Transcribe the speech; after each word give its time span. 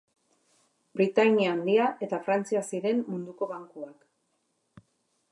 Britainia 0.99 1.51
Handia 1.57 1.89
eta 2.07 2.19
Frantzia 2.29 2.63
ziren 2.69 3.03
munduko 3.11 3.49
bankuak. 3.53 4.87